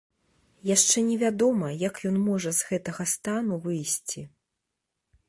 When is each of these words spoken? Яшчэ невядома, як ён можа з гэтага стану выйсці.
Яшчэ 0.75 0.97
невядома, 1.09 1.67
як 1.87 1.99
ён 2.11 2.17
можа 2.29 2.49
з 2.61 2.71
гэтага 2.71 3.07
стану 3.13 3.61
выйсці. 3.67 4.25